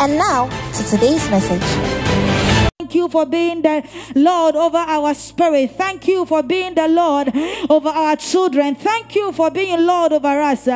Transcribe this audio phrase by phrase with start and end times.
[0.00, 2.09] And now to today's message.
[2.90, 5.70] Thank you for being the Lord over our spirit.
[5.76, 7.30] Thank you for being the Lord
[7.70, 8.74] over our children.
[8.74, 10.66] Thank you for being Lord over us.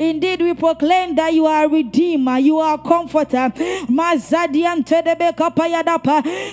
[0.00, 3.52] Indeed, we proclaim that you are a redeemer, you are a comforter.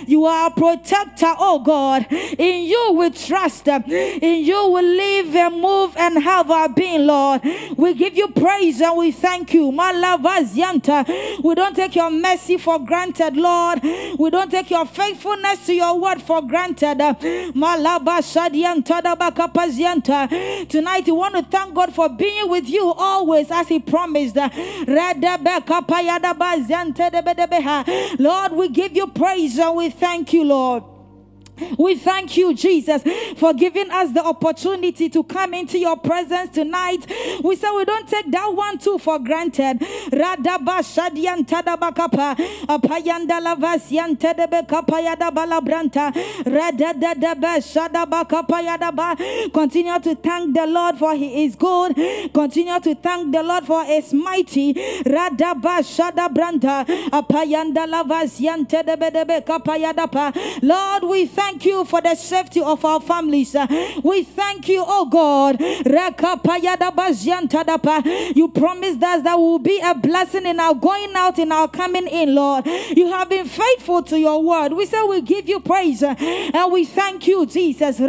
[0.06, 2.08] You are a protector, oh God.
[2.12, 3.70] In you we trust.
[3.70, 7.42] In you we live and move and have our being, Lord.
[7.78, 9.68] We give you praise and we thank you.
[11.44, 13.80] We don't take your your mercy for granted, Lord.
[14.18, 16.98] We don't take your faithfulness to your word for granted.
[20.70, 24.36] Tonight, we want to thank God for being with you always as He promised.
[28.20, 30.91] Lord, we give you praise and we thank you, Lord.
[31.78, 33.04] We thank you, Jesus,
[33.38, 37.06] for giving us the opportunity to come into your presence tonight.
[37.44, 39.80] We say we don't take that one too for granted.
[40.12, 42.36] Radaba shadian tadabakapa,
[42.68, 46.12] apayanda lavasian tedebekapa yadabala branta,
[46.44, 49.52] radadadaba shadabakapa yadaba.
[49.54, 51.96] Continue to thank the Lord for he is good.
[52.34, 54.74] Continue to thank the Lord for his mighty.
[55.04, 60.62] Radaba shadabranta, apayanda lavasian tedebekapa yadapa.
[60.62, 63.54] Lord, we thank thank you for the safety of our families.
[63.54, 63.68] Uh,
[64.04, 65.60] we thank you, oh God.
[65.60, 65.84] You
[68.48, 72.36] promised us that will be a blessing in our going out, in our coming in,
[72.36, 72.66] Lord.
[72.66, 74.72] You have been faithful to your word.
[74.72, 78.00] We say we give you praise uh, and we thank you, Jesus.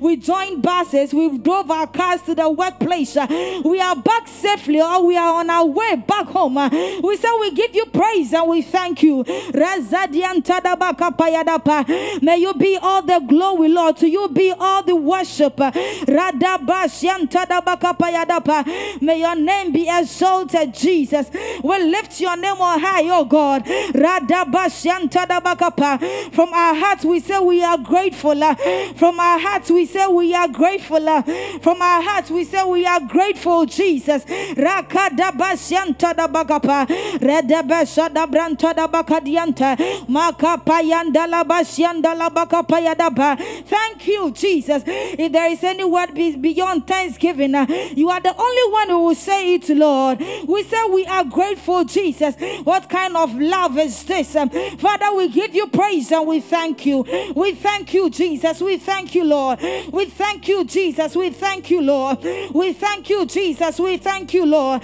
[0.00, 3.14] We joined buses, we drove our cars to the workplace.
[3.16, 3.26] Uh,
[3.64, 6.54] we are back safely, or we are on our way back home.
[7.02, 9.24] We say we give you praise and we thank you.
[12.22, 13.96] May you be all the glory, Lord.
[13.98, 15.58] To you be all the worship.
[19.00, 21.30] May your name be exalted, Jesus.
[21.62, 23.66] We lift your name on high, oh God.
[26.32, 28.34] From our hearts, we say we are grateful.
[28.96, 31.04] From our hearts, we say we are grateful.
[31.60, 34.24] From our hearts, we say we are grateful, Jesus.
[38.26, 39.76] Branta da bakadianta
[40.08, 43.38] makapayanda la basianda la bakapayadaba.
[43.66, 44.82] Thank you, Jesus.
[44.86, 49.14] If there is any word beyond thanksgiving, uh, you are the only one who will
[49.14, 50.20] say it, Lord.
[50.46, 52.34] We say we are grateful, Jesus.
[52.64, 54.34] What kind of love is this?
[54.36, 57.04] Um, Father, we give you praise and we thank you.
[57.34, 58.60] We thank you, Jesus.
[58.60, 59.60] We thank you, Lord.
[59.92, 61.14] We thank you, Jesus.
[61.16, 62.18] We thank you, Lord.
[62.52, 63.78] We thank you, Jesus.
[63.78, 64.82] We thank you, Lord.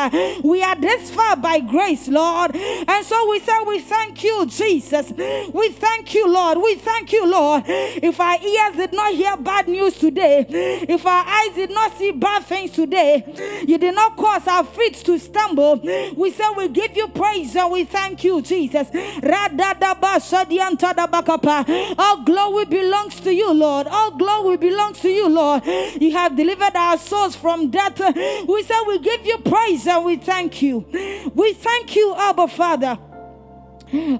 [0.00, 0.10] Da.
[0.42, 2.54] We are this far by grace, Lord.
[2.54, 5.12] And so we say, We thank you, Jesus.
[5.52, 6.58] We thank you, Lord.
[6.58, 7.64] We thank you, Lord.
[7.66, 12.12] If our ears did not hear bad news today, if our eyes did not see
[12.12, 13.24] bad things today,
[13.66, 15.80] you did not cause our feet to stumble.
[16.16, 18.88] We say, We give you praise and we thank you, Jesus.
[21.98, 23.86] All glory belongs to you, Lord.
[23.88, 25.64] All glory belongs to you, Lord.
[25.66, 27.98] You have delivered our souls from death.
[28.46, 30.59] We say, We give you praise and we thank you.
[30.62, 32.98] We thank you, Abba Father,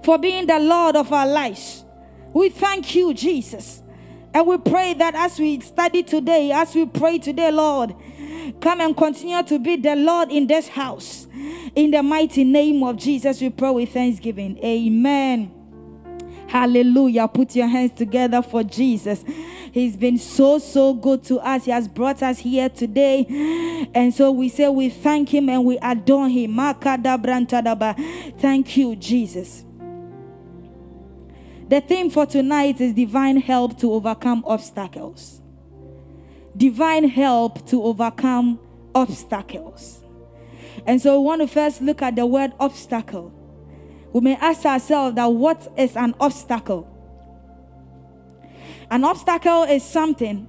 [0.03, 1.85] for being the Lord of our lives.
[2.33, 3.83] We thank you, Jesus.
[4.33, 7.95] And we pray that as we study today, as we pray today, Lord,
[8.61, 11.27] come and continue to be the Lord in this house.
[11.75, 14.59] In the mighty name of Jesus, we pray with thanksgiving.
[14.65, 15.60] Amen.
[16.51, 17.29] Hallelujah.
[17.29, 19.25] Put your hands together for Jesus.
[19.71, 21.67] He's been so, so good to us.
[21.67, 23.87] He has brought us here today.
[23.95, 26.57] And so we say we thank him and we adore him.
[28.39, 29.65] Thank you, Jesus.
[31.69, 35.41] The theme for tonight is divine help to overcome obstacles.
[36.57, 38.59] Divine help to overcome
[38.93, 40.03] obstacles.
[40.85, 43.40] And so we want to first look at the word obstacle.
[44.13, 46.87] We may ask ourselves that what is an obstacle?
[48.91, 50.49] An obstacle is something,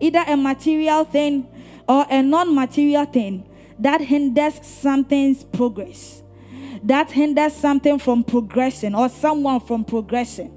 [0.00, 1.46] either a material thing
[1.86, 3.48] or a non material thing,
[3.78, 6.22] that hinders something's progress,
[6.82, 10.52] that hinders something from progressing or someone from progressing.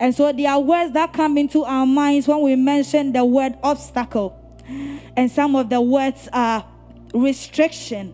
[0.00, 3.56] And so there are words that come into our minds when we mention the word
[3.62, 4.36] obstacle.
[5.16, 6.66] And some of the words are
[7.14, 8.12] restriction.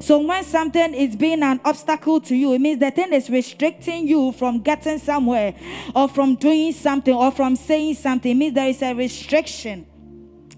[0.00, 4.08] So when something is being an obstacle to you, it means the thing is restricting
[4.08, 5.54] you from getting somewhere
[5.94, 8.32] or from doing something or from saying something.
[8.32, 9.86] It means there is a restriction.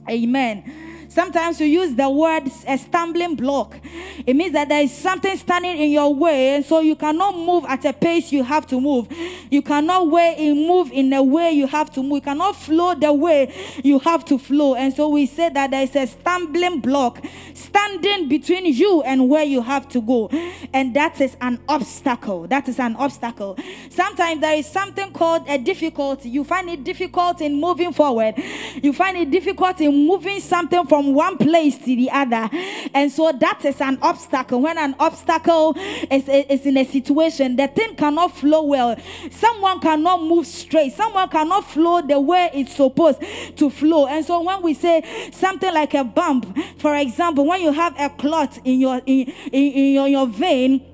[0.09, 0.92] Amen.
[1.13, 3.79] Sometimes you use the word a stumbling block.
[4.27, 7.67] It means that there is something standing in your way, and so you cannot move
[7.69, 9.09] at a pace you have to move.
[9.51, 12.13] You cannot way move in the way you have to move.
[12.13, 13.55] You cannot flow the way
[13.85, 14.75] you have to flow.
[14.75, 17.23] And so we say that there is a stumbling block
[17.53, 20.31] standing between you and where you have to go.
[20.73, 22.47] And that is an obstacle.
[22.47, 23.59] That is an obstacle.
[23.91, 26.31] Sometimes there is something called a difficulty.
[26.31, 28.37] You find it difficult in moving forward.
[28.83, 32.49] You find it difficult in moving something from from one place to the other.
[32.95, 34.61] And so that is an obstacle.
[34.61, 35.75] When an obstacle
[36.11, 38.97] is, is in a situation, the thing cannot flow well.
[39.31, 40.93] Someone cannot move straight.
[40.93, 43.21] Someone cannot flow the way it's supposed
[43.57, 44.07] to flow.
[44.07, 48.09] And so when we say something like a bump, for example, when you have a
[48.11, 50.92] clot in your in, in, in your, your vein,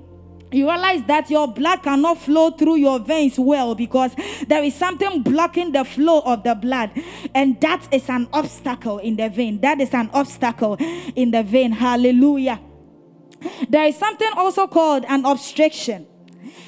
[0.50, 4.14] you realize that your blood cannot flow through your veins well because
[4.46, 6.90] there is something blocking the flow of the blood,
[7.34, 9.60] and that is an obstacle in the vein.
[9.60, 10.76] That is an obstacle
[11.14, 11.72] in the vein.
[11.72, 12.60] Hallelujah.
[13.68, 16.06] There is something also called an obstruction.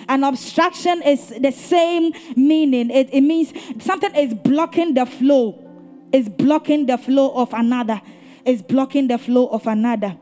[0.08, 2.90] An obstruction is the same meaning.
[2.90, 8.00] It, it means something is blocking the flow, is blocking the flow of another,
[8.44, 10.16] is blocking the flow of another.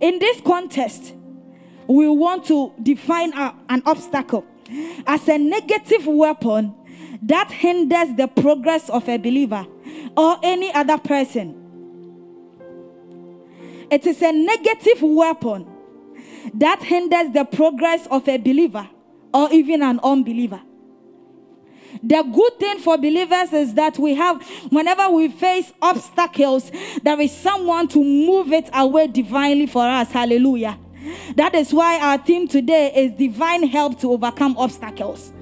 [0.00, 1.14] In this context,
[1.90, 4.44] we want to define a, an obstacle
[5.06, 6.74] as a negative weapon
[7.22, 9.66] that hinders the progress of a believer
[10.16, 11.56] or any other person.
[13.90, 15.66] It is a negative weapon
[16.54, 18.88] that hinders the progress of a believer
[19.34, 20.60] or even an unbeliever.
[22.02, 26.70] The good thing for believers is that we have, whenever we face obstacles,
[27.02, 30.10] there is someone to move it away divinely for us.
[30.12, 30.78] Hallelujah.
[31.36, 35.32] That is why our theme today is divine help to overcome obstacles.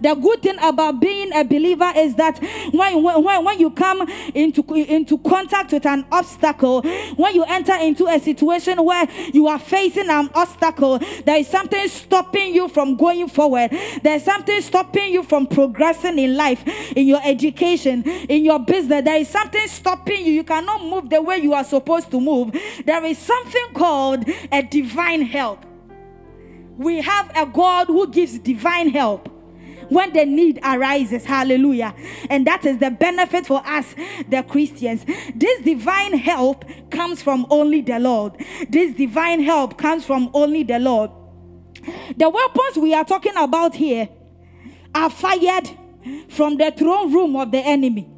[0.00, 2.38] The good thing about being a believer is that
[2.72, 6.82] when, when, when you come into, into contact with an obstacle,
[7.16, 11.88] when you enter into a situation where you are facing an obstacle, there is something
[11.88, 13.70] stopping you from going forward.
[14.02, 16.66] There's something stopping you from progressing in life,
[16.96, 19.04] in your education, in your business.
[19.04, 20.32] There is something stopping you.
[20.32, 22.56] You cannot move the way you are supposed to move.
[22.84, 25.64] There is something called a divine help.
[26.76, 29.33] We have a God who gives divine help
[29.88, 31.24] when the need arises.
[31.24, 31.94] Hallelujah.
[32.30, 33.94] And that is the benefit for us,
[34.28, 35.04] the Christians.
[35.34, 38.34] This divine help comes from only the Lord.
[38.68, 41.10] This divine help comes from only the Lord.
[42.16, 44.08] The weapons we are talking about here
[44.94, 45.68] are fired
[46.28, 48.10] from the throne room of the enemy.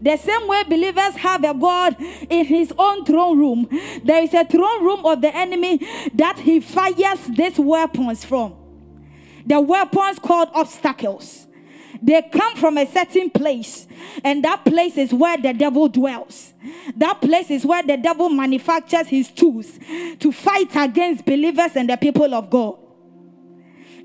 [0.00, 1.96] The same way believers have a God
[2.28, 3.68] in his own throne room,
[4.04, 5.78] there is a throne room of the enemy
[6.14, 8.54] that he fires these weapons from.
[9.46, 11.46] The weapons called obstacles.
[12.02, 13.86] They come from a certain place,
[14.22, 16.52] and that place is where the devil dwells.
[16.96, 19.78] That place is where the devil manufactures his tools
[20.18, 22.78] to fight against believers and the people of God.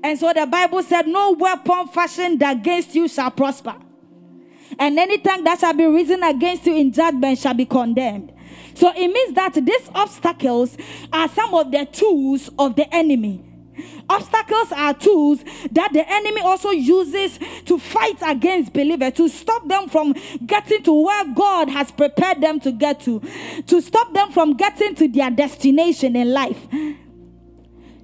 [0.02, 3.74] And so the Bible said, No weapon fashioned against you shall prosper.
[4.78, 8.32] And any tongue that shall be risen against you in judgment shall be condemned.
[8.74, 10.76] So it means that these obstacles
[11.12, 13.44] are some of the tools of the enemy
[14.08, 19.88] Obstacles are tools that the enemy also uses to fight against believers, to stop them
[19.88, 20.14] from
[20.46, 23.20] getting to where God has prepared them to get to,
[23.66, 26.58] to stop them from getting to their destination in life.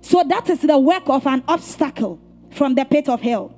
[0.00, 2.21] So that is the work of an obstacle
[2.52, 3.54] from the pit of hell.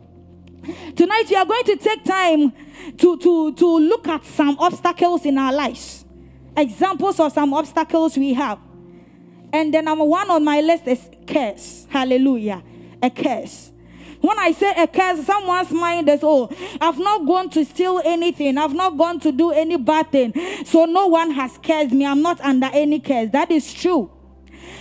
[0.96, 2.52] Tonight, we are going to take time
[2.96, 6.04] to, to, to look at some obstacles in our lives,
[6.56, 8.58] examples of some obstacles we have.
[9.52, 11.86] And then number one on my list is curse.
[11.90, 12.62] Hallelujah.
[13.02, 13.72] A curse.
[14.20, 18.58] When I say a curse, someone's mind is, oh, I've not gone to steal anything.
[18.58, 20.32] I've not gone to do any bad thing.
[20.64, 22.04] So no one has cursed me.
[22.04, 23.30] I'm not under any curse.
[23.30, 24.10] That is true.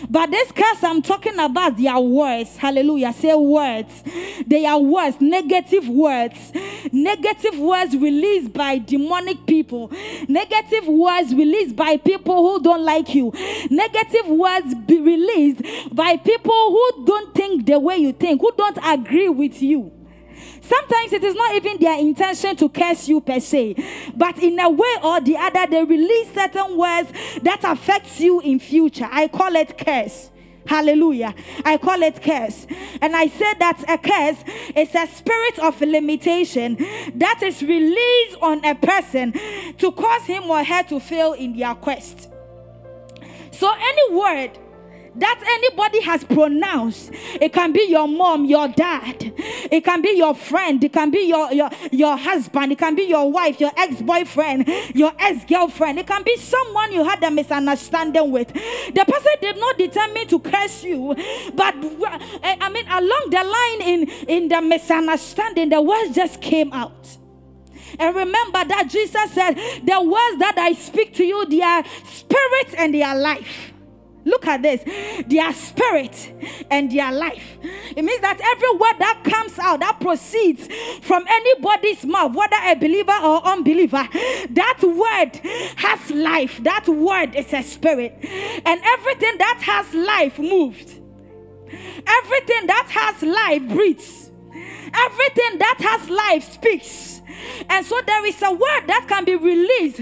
[0.10, 2.58] But this curse I'm talking about, they are words.
[2.58, 3.14] Hallelujah.
[3.14, 4.04] Say words.
[4.46, 6.52] They are words, negative words.
[6.92, 9.92] Negative words released by demonic people.
[10.28, 13.34] Negative words released by people who don't like you.
[13.70, 15.62] Negative words be released
[15.94, 19.97] by people who don't think the way you think, who don't agree with you.
[20.68, 23.76] Sometimes it is not even their intention to curse you per se,
[24.16, 27.10] but in a way or the other, they release certain words
[27.42, 29.08] that affects you in future.
[29.10, 30.30] I call it curse.
[30.66, 31.34] Hallelujah.
[31.64, 32.68] I call it curse.
[33.02, 34.44] And I said that a curse
[34.76, 36.76] is a spirit of limitation
[37.16, 39.32] that is released on a person
[39.78, 42.30] to cause him or her to fail in their quest.
[43.52, 44.60] So, any word
[45.20, 47.10] that anybody has pronounced.
[47.14, 49.34] It can be your mom, your dad.
[49.72, 50.84] It can be your friend.
[50.84, 52.72] It can be your, your, your husband.
[52.72, 56.00] It can be your wife, your ex boyfriend, your ex girlfriend.
[56.00, 58.54] It can be someone you had a misunderstanding with.
[58.54, 61.16] The person did not determine to curse you,
[61.54, 61.76] but
[62.44, 67.18] eh, I mean, along the line in, in the misunderstanding, the words just came out.
[68.00, 72.76] And remember that Jesus said, The words that I speak to you, they are spirit
[72.78, 73.74] and they are life.
[74.28, 74.84] Look at this.
[75.28, 76.34] Their spirit
[76.70, 77.58] and their life.
[77.96, 80.68] It means that every word that comes out, that proceeds
[81.02, 84.08] from anybody's mouth, whether a believer or unbeliever,
[84.50, 85.36] that word
[85.78, 86.62] has life.
[86.64, 88.18] That word is a spirit.
[88.22, 91.00] And everything that has life moved.
[91.70, 94.32] Everything that has life breathes.
[94.94, 97.17] Everything that has life speaks.
[97.70, 100.02] And so there is a word that can be released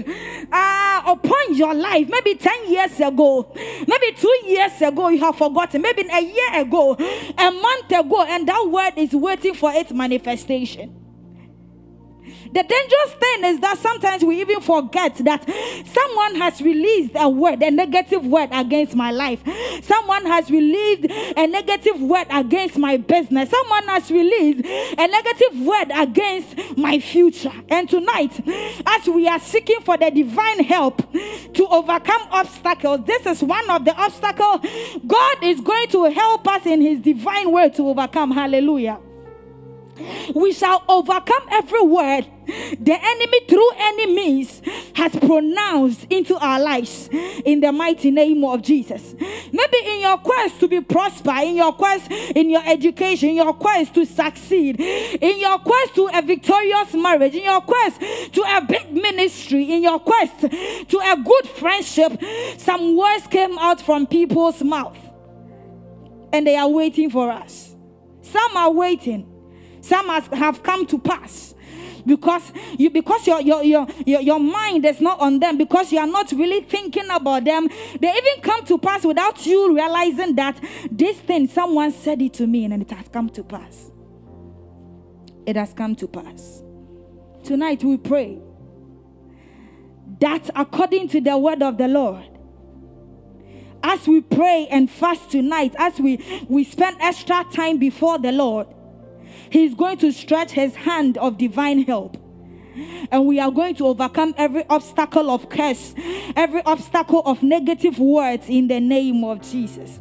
[0.52, 2.08] uh, upon your life.
[2.08, 5.82] Maybe 10 years ago, maybe two years ago, you have forgotten.
[5.82, 11.05] Maybe a year ago, a month ago, and that word is waiting for its manifestation.
[12.56, 15.46] The dangerous thing is that sometimes we even forget that
[15.84, 19.42] someone has released a word, a negative word against my life.
[19.84, 21.04] Someone has released
[21.36, 23.50] a negative word against my business.
[23.50, 27.52] Someone has released a negative word against my future.
[27.68, 28.40] And tonight,
[28.86, 33.84] as we are seeking for the divine help to overcome obstacles, this is one of
[33.84, 34.66] the obstacles
[35.06, 38.30] God is going to help us in His divine way to overcome.
[38.30, 38.98] Hallelujah
[40.34, 44.62] we shall overcome every word the enemy through any means
[44.94, 49.14] has pronounced into our lives in the mighty name of Jesus.
[49.18, 53.52] Maybe in your quest to be prosper, in your quest in your education, in your
[53.52, 58.00] quest to succeed, in your quest to a victorious marriage, in your quest
[58.32, 62.20] to a big ministry, in your quest to a good friendship,
[62.58, 64.98] some words came out from people's mouth
[66.32, 67.74] and they are waiting for us.
[68.22, 69.32] Some are waiting
[69.86, 71.54] some has, have come to pass.
[72.04, 75.98] Because you because your, your your your your mind is not on them because you
[75.98, 77.68] are not really thinking about them.
[78.00, 82.46] They even come to pass without you realizing that this thing someone said it to
[82.46, 83.90] me and it has come to pass.
[85.46, 86.62] It has come to pass.
[87.42, 88.38] Tonight we pray
[90.20, 92.24] that according to the word of the lord
[93.82, 98.66] as we pray and fast tonight as we we spend extra time before the lord
[99.50, 102.16] He's going to stretch his hand of divine help.
[103.10, 105.94] And we are going to overcome every obstacle of curse,
[106.36, 110.00] every obstacle of negative words in the name of Jesus.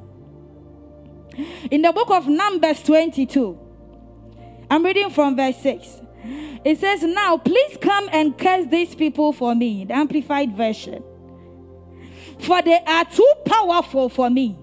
[1.71, 3.57] In the book of Numbers 22,
[4.69, 6.01] I'm reading from verse 6.
[6.65, 11.03] It says, Now please come and curse these people for me, the Amplified Version.
[12.39, 14.57] For they are too powerful for me.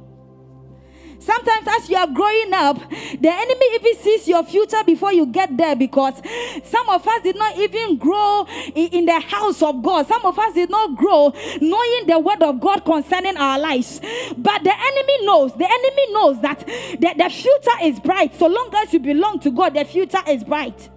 [1.23, 5.57] Sometimes, as you are growing up, the enemy even sees your future before you get
[5.57, 6.21] there because
[6.65, 10.09] some of us did not even grow in, the house of God.
[10.09, 14.01] Some of us did not grow knowing the word of God concerning our lives.
[14.37, 18.35] But the enemy knows, the enemy knows that the, the future is bright.
[18.35, 20.91] So long as you belong to God, the future is bright.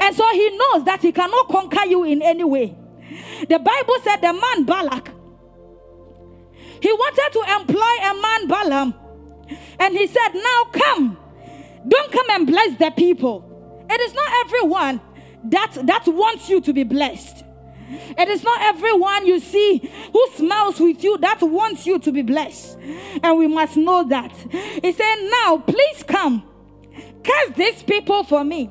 [0.00, 2.74] And so he knows that he cannot conquer you in any way.
[3.48, 5.10] The Bible said the man Balak,
[6.80, 9.07] he wanted to employ a man Balaam
[9.78, 11.18] and he said, Now come.
[11.86, 13.44] Don't come and bless the people.
[13.88, 15.00] It is not everyone
[15.44, 17.44] that, that wants you to be blessed.
[17.90, 19.78] It is not everyone you see
[20.12, 22.78] who smiles with you that wants you to be blessed.
[23.22, 24.32] And we must know that.
[24.32, 25.14] He said,
[25.44, 26.44] Now please come.
[27.24, 28.70] Curse these people for me.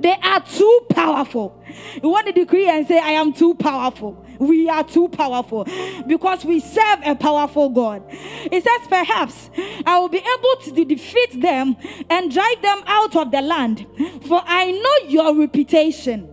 [0.00, 1.62] They are too powerful.
[2.02, 4.24] You want to decree and say, I am too powerful.
[4.40, 5.66] We are too powerful
[6.06, 8.02] because we serve a powerful God.
[8.10, 9.50] It says, Perhaps
[9.86, 11.76] I will be able to defeat them
[12.08, 13.86] and drive them out of the land,
[14.26, 16.26] for I know your reputation.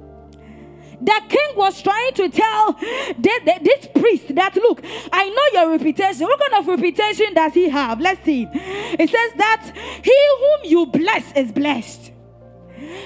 [1.00, 2.74] The king was trying to tell
[3.20, 6.26] this, this priest that, look, I know your reputation.
[6.26, 8.00] What kind of reputation does he have?
[8.00, 8.48] Let's see.
[8.54, 9.72] It says that
[10.04, 12.14] he whom you bless is blessed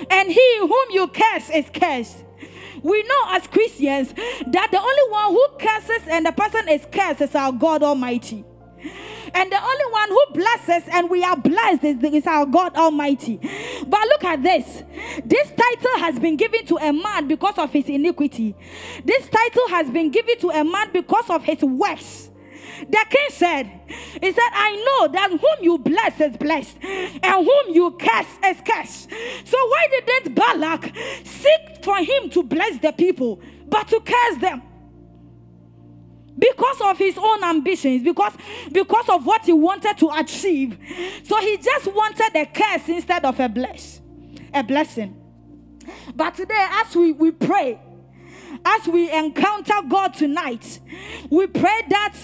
[0.09, 2.23] and he whom you curse is cursed.
[2.83, 7.21] We know as Christians that the only one who curses and the person is cursed
[7.21, 8.45] is our God Almighty.
[9.33, 13.37] And the only one who blesses and we are blessed is, is, our God Almighty.
[13.87, 14.83] But look at this.
[15.23, 18.55] This title has been given to a man because of his iniquity.
[19.05, 22.30] This title has been given to a man because of his works.
[22.89, 23.71] The king said,
[24.21, 28.57] He said, I know that whom you bless is blessed, and whom you curse is
[28.65, 29.09] cursed.
[29.45, 34.63] So why didn't Balak seek for him to bless the people, but to curse them?
[36.39, 38.33] because of his own ambitions because
[38.71, 40.77] because of what he wanted to achieve
[41.23, 44.01] so he just wanted a curse instead of a bless
[44.53, 45.15] a blessing
[46.15, 47.79] but today as we, we pray
[48.65, 50.79] as we encounter God tonight,
[51.29, 52.15] we pray that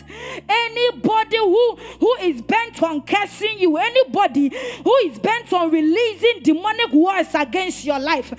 [0.48, 4.52] anybody who, who is bent on cursing you, anybody
[4.84, 8.30] who is bent on releasing demonic words against your life,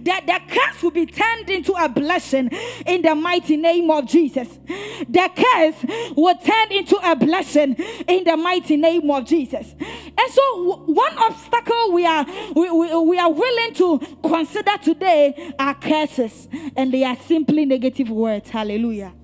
[0.00, 2.48] that the curse will be turned into a blessing
[2.86, 4.48] in the mighty name of Jesus.
[4.66, 7.74] The curse will turn into a blessing
[8.08, 9.74] in the mighty name of Jesus.
[9.78, 15.74] And so, one obstacle we are we, we, we are willing to consider today are
[15.74, 18.50] curses, and they are simply negative words.
[18.50, 19.14] Hallelujah.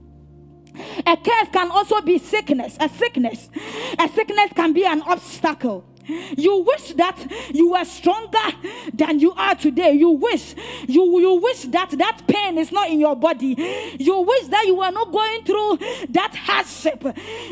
[1.07, 2.79] A curse can also be sickness.
[2.81, 3.51] A sickness.
[3.99, 5.85] A sickness can be an obstacle.
[6.09, 7.19] You wish that
[7.53, 8.39] you were stronger
[8.95, 9.93] than you are today.
[9.93, 10.55] You wish
[10.87, 13.55] you you wish that that pain is not in your body.
[13.99, 15.79] You wish that you were not going through
[16.11, 17.05] that hardship.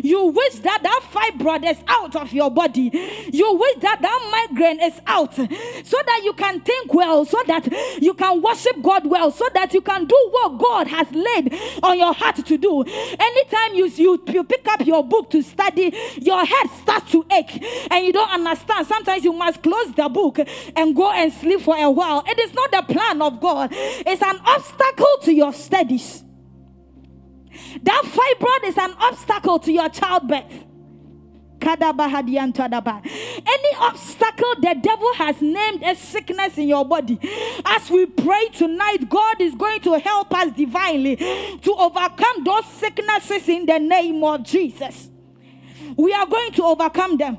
[0.03, 2.91] You wish that that fibroid is out of your body.
[3.33, 7.67] You wish that that migraine is out so that you can think well, so that
[8.01, 11.99] you can worship God well, so that you can do what God has laid on
[11.99, 12.83] your heart to do.
[12.83, 17.63] Anytime you you, you pick up your book to study, your head starts to ache
[17.91, 18.87] and you don't understand.
[18.87, 20.39] Sometimes you must close the book
[20.77, 22.25] and go and sleep for a while.
[22.27, 26.23] It is not the plan of God, it's an obstacle to your studies.
[27.83, 30.65] That fibroid is an obstacle to your childbirth.
[31.63, 31.97] Any
[33.79, 37.19] obstacle the devil has named a sickness in your body,
[37.65, 43.49] as we pray tonight, God is going to help us divinely to overcome those sicknesses
[43.49, 45.09] in the name of Jesus.
[45.97, 47.39] We are going to overcome them.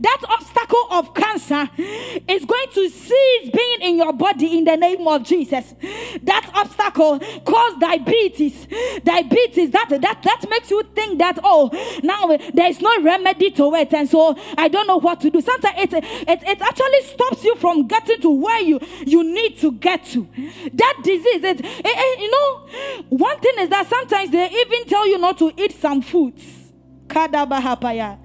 [0.00, 5.06] That obstacle of cancer is going to cease being in your body in the name
[5.06, 5.74] of Jesus.
[6.22, 8.66] That obstacle caused diabetes.
[9.04, 11.70] Diabetes, that, that, that makes you think that, oh,
[12.02, 13.92] now there is no remedy to it.
[13.92, 15.40] And so I don't know what to do.
[15.40, 19.72] Sometimes it, it, it actually stops you from getting to where you, you need to
[19.72, 20.28] get to.
[20.72, 25.06] That disease, it, it, it, you know, one thing is that sometimes they even tell
[25.06, 26.62] you not to eat some foods.
[27.06, 28.18] Kadabahapaya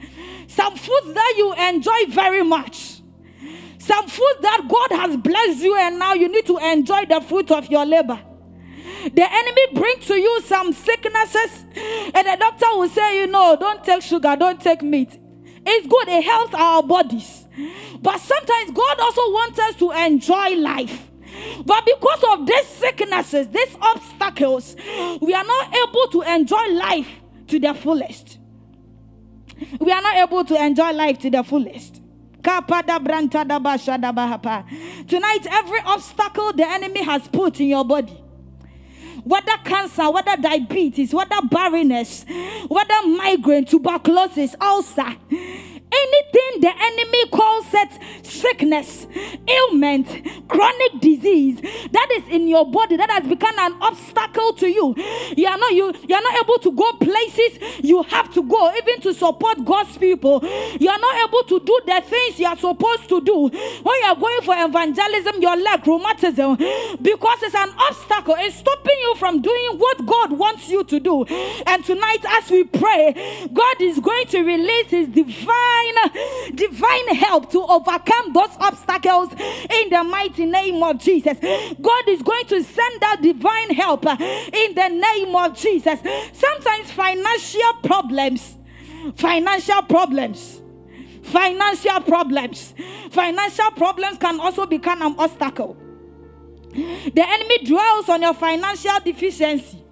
[0.47, 3.01] some foods that you enjoy very much.
[3.77, 7.51] Some food that God has blessed you, and now you need to enjoy the fruit
[7.51, 8.19] of your labor.
[9.13, 13.83] The enemy brings to you some sicknesses, and the doctor will say, You know, don't
[13.83, 15.19] take sugar, don't take meat.
[15.65, 17.45] It's good, it helps our bodies.
[18.01, 21.09] But sometimes God also wants us to enjoy life.
[21.65, 24.75] But because of these sicknesses, these obstacles,
[25.21, 27.09] we are not able to enjoy life
[27.47, 28.37] to the fullest
[29.79, 32.01] we are not able to enjoy life to the fullest.
[35.07, 38.17] Tonight, every obstacle the enemy has put in your body,
[39.23, 42.25] whether cancer, whether diabetes, whether barrenness,
[42.67, 45.15] whether migraine, tuberculosis, ulcer,
[45.91, 49.07] anything the enemy calls it sickness,
[49.47, 50.07] ailment,
[50.47, 54.93] chronic disease that is in your body that has become an obstacle to you.
[55.35, 58.75] You are not you, you are not able to go places you have to go,
[58.75, 60.39] even to support God's people.
[60.79, 63.47] You are not able to do the things you are supposed to do.
[63.47, 66.57] When you are going for evangelism, your leg rheumatism,
[67.01, 71.25] because it's an obstacle, it's stopping you from doing what God wants you to do.
[71.65, 75.76] And tonight, as we pray, God is going to release his divine
[76.55, 81.37] divine help to overcome those obstacles in the mighty name of Jesus.
[81.81, 85.99] God is going to send out divine help in the name of Jesus.
[86.33, 88.55] Sometimes financial problems,
[89.15, 90.61] financial problems
[91.27, 92.73] financial problems.
[93.11, 95.75] Financial problems can also become an obstacle.
[96.71, 99.83] The enemy dwells on your financial deficiency.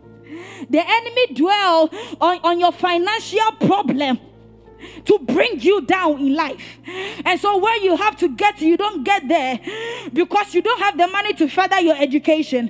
[0.70, 1.90] The enemy dwells
[2.22, 4.20] on, on your financial problem
[5.06, 6.80] to bring you down in life.
[7.26, 9.60] And so, where you have to get, you don't get there
[10.14, 12.70] because you don't have the money to further your education,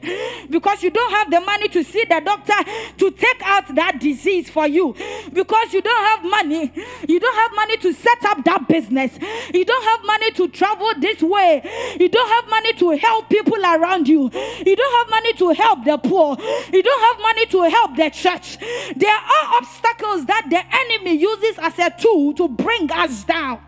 [0.49, 2.53] because you don't have the money to see the doctor
[2.97, 4.95] to take out that disease for you,
[5.33, 6.71] because you don't have money,
[7.07, 9.17] you don't have money to set up that business,
[9.53, 11.61] you don't have money to travel this way,
[11.99, 14.29] you don't have money to help people around you,
[14.65, 16.37] you don't have money to help the poor,
[16.71, 18.57] you don't have money to help the church.
[18.95, 21.89] There are obstacles that the enemy uses as a
[22.37, 23.59] to bring us down.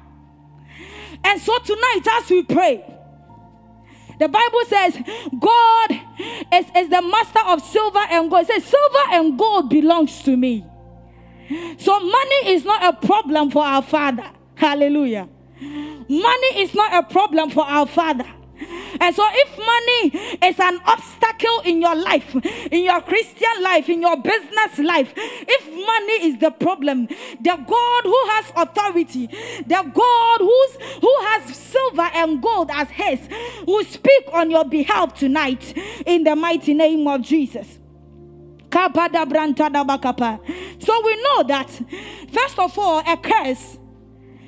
[1.23, 2.83] And so tonight, as we pray,
[4.19, 4.97] the Bible says
[5.39, 5.91] God
[6.53, 8.43] is, is the master of silver and gold.
[8.43, 10.65] It says, Silver and gold belongs to me.
[11.77, 14.29] So money is not a problem for our Father.
[14.55, 15.29] Hallelujah.
[15.61, 18.25] Money is not a problem for our Father.
[18.99, 22.35] And so, if money is an obstacle in your life,
[22.71, 28.03] in your Christian life, in your business life, if money is the problem, the God
[28.03, 33.27] who has authority, the God who's, who has silver and gold as his,
[33.65, 37.79] will speak on your behalf tonight in the mighty name of Jesus.
[38.73, 38.87] So
[41.05, 41.69] we know that,
[42.31, 43.77] first of all, a curse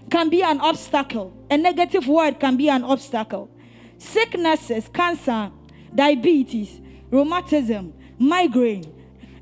[0.09, 3.49] can be an obstacle, a negative word can be an obstacle
[3.99, 5.51] sicknesses, cancer,
[5.93, 6.81] diabetes,
[7.11, 8.91] rheumatism, migraine.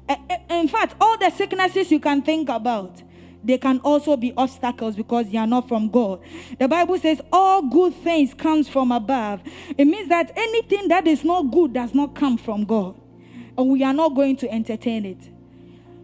[0.10, 3.02] Eh, eh, in fact, all the sicknesses you can think about,
[3.43, 6.20] they can also be obstacles because they are not from God.
[6.60, 9.41] The Bible says all good things comes from above.
[9.78, 13.00] It means that anything that is not good does not come from God.
[13.58, 15.30] And we are not going to entertain it.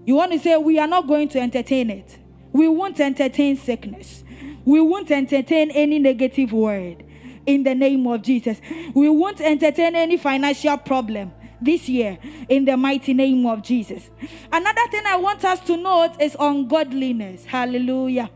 [0.05, 2.17] You want to say we are not going to entertain it.
[2.51, 4.23] We won't entertain sickness.
[4.65, 7.03] We won't entertain any negative word
[7.45, 8.59] in the name of Jesus.
[8.93, 12.17] We won't entertain any financial problem this year
[12.49, 14.09] in the mighty name of Jesus.
[14.51, 17.45] Another thing I want us to note is ungodliness.
[17.45, 18.29] Hallelujah.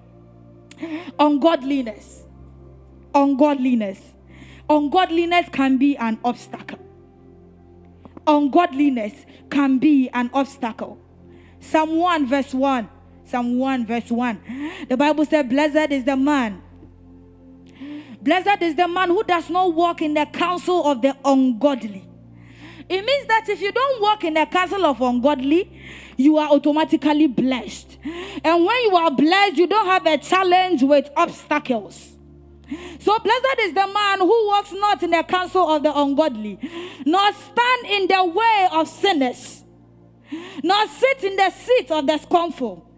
[1.19, 2.23] Ungodliness.
[3.13, 4.01] Ungodliness.
[4.69, 6.79] Ungodliness can be an obstacle.
[8.25, 10.99] Ungodliness can be an obstacle.
[11.59, 12.89] Psalm 1 verse 1.
[13.25, 14.85] Psalm 1 verse 1.
[14.89, 16.61] The Bible said, Blessed is the man
[18.27, 22.05] Blessed is the man who does not walk in the counsel of the ungodly.
[22.89, 25.71] It means that if you don't walk in the counsel of ungodly,
[26.17, 27.97] you are automatically blessed.
[28.43, 32.17] And when you are blessed, you don't have a challenge with obstacles.
[32.99, 36.59] So blessed is the man who walks not in the counsel of the ungodly,
[37.05, 39.63] nor stand in the way of sinners,
[40.61, 42.91] nor sit in the seat of the scornful.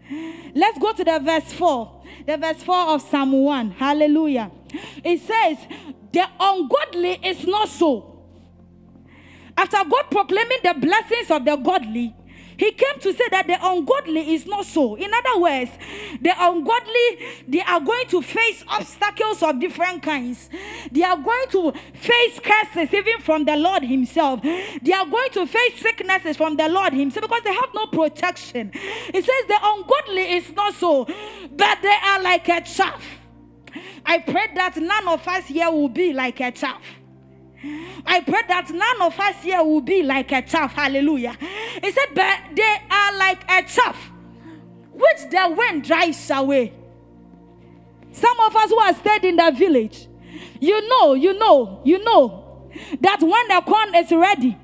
[0.56, 3.70] Let's go to the verse 4 the verse 4 of Psalm 1.
[3.72, 4.50] Hallelujah.
[4.72, 5.58] It says,
[6.12, 8.06] The ungodly is not so.
[9.56, 12.14] After God proclaiming the blessings of the godly,
[12.60, 14.94] he came to say that the ungodly is not so.
[14.94, 15.70] In other words,
[16.20, 20.50] the ungodly, they are going to face obstacles of different kinds.
[20.92, 24.42] They are going to face curses even from the Lord Himself.
[24.42, 28.72] They are going to face sicknesses from the Lord Himself because they have no protection.
[28.74, 31.06] It says the ungodly is not so,
[31.50, 33.19] but they are like a chaff.
[34.10, 36.82] I pray that none of us here will be like a chaff.
[38.04, 40.72] I pray that none of us here will be like a chaff.
[40.72, 41.36] Hallelujah.
[41.80, 44.10] He said, but they are like a chaff
[44.92, 46.72] which the wind drives away.
[48.10, 50.08] Some of us who are stayed in the village,
[50.60, 52.68] you know, you know, you know
[53.00, 54.58] that when the corn is ready,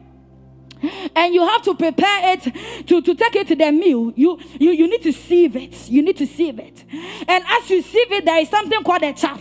[1.14, 4.70] and you have to prepare it to, to take it to the mill you, you
[4.70, 6.84] you need to sieve it you need to sieve it
[7.28, 9.40] and as you sieve it there is something called a chaff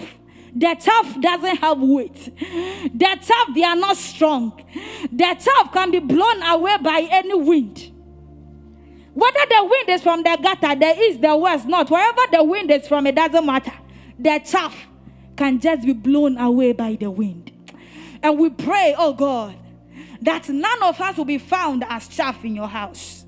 [0.57, 2.31] the chaff doesn't have weight.
[2.95, 4.63] The chaff, they are not strong.
[5.11, 7.91] The chaff can be blown away by any wind.
[9.13, 12.71] Whether the wind is from the gutter, the east, the west, not wherever the wind
[12.71, 13.73] is from, it doesn't matter.
[14.17, 14.73] The chaff
[15.35, 17.51] can just be blown away by the wind.
[18.23, 19.57] And we pray, oh God,
[20.25, 23.25] that none of us will be found as chaff in your house.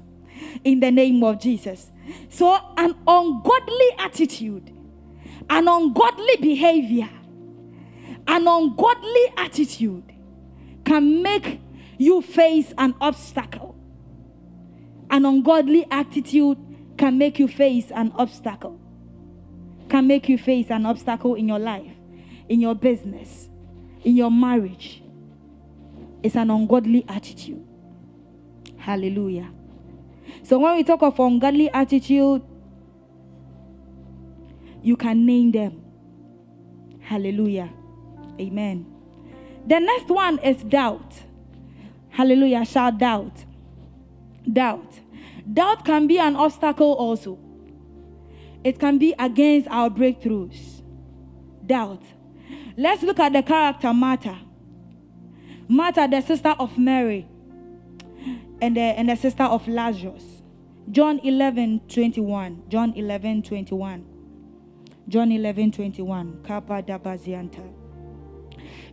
[0.63, 1.91] In the name of Jesus.
[2.29, 4.71] So, an ungodly attitude,
[5.49, 7.09] an ungodly behavior
[8.27, 10.13] an ungodly attitude
[10.83, 11.61] can make
[11.97, 13.75] you face an obstacle.
[15.09, 16.57] An ungodly attitude
[16.97, 18.79] can make you face an obstacle.
[19.89, 21.91] Can make you face an obstacle in your life,
[22.49, 23.47] in your business,
[24.03, 25.01] in your marriage.
[26.23, 27.65] It's an ungodly attitude.
[28.77, 29.51] Hallelujah.
[30.43, 32.41] So when we talk of ungodly attitude,
[34.81, 35.81] you can name them.
[37.01, 37.69] Hallelujah.
[38.39, 38.85] Amen.
[39.65, 41.13] The next one is doubt.
[42.09, 42.65] Hallelujah.
[42.65, 43.45] Shout doubt.
[44.51, 44.99] Doubt.
[45.51, 47.37] Doubt can be an obstacle also.
[48.63, 50.81] It can be against our breakthroughs.
[51.65, 52.03] Doubt.
[52.77, 54.46] Let's look at the character Martha.
[55.67, 57.27] Martha, the sister of Mary,
[58.61, 60.23] and the, and the sister of Lazarus.
[60.89, 62.63] John 11 21.
[62.69, 64.05] John 11 21.
[65.09, 66.43] John 11 21.
[66.43, 67.73] Kappa Dabazianta.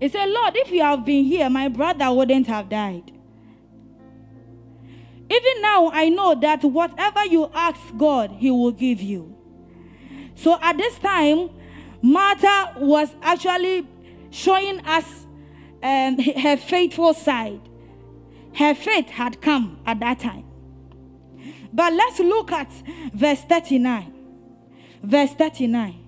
[0.00, 3.12] He said, Lord, if you have been here, my brother wouldn't have died.
[5.30, 9.34] Even now, I know that whatever you ask God, He will give you.
[10.34, 11.50] So at this time,
[12.02, 13.86] Martha was actually
[14.30, 15.26] showing us
[15.84, 17.60] um, her faithful side.
[18.54, 20.44] Her faith had come at that time.
[21.72, 22.70] But let's look at
[23.12, 24.12] verse 39.
[25.02, 26.00] Verse 39.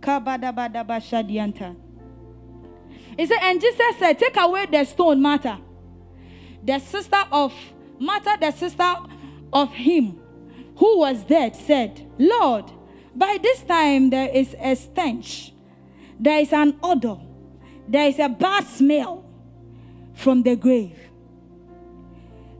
[0.00, 1.74] Kabadabadabashadianta.
[3.18, 5.58] He said, and Jesus said, Take away the stone, Martha.
[6.62, 7.52] The sister of
[7.98, 8.94] Martha, the sister
[9.52, 10.20] of him
[10.76, 12.70] who was dead, said, Lord,
[13.14, 15.52] by this time there is a stench,
[16.20, 17.16] there is an odor,
[17.88, 19.24] there is a bad smell
[20.14, 20.98] from the grave.